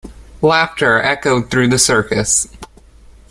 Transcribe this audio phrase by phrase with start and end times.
[0.41, 2.47] Laughter echoed through the circus.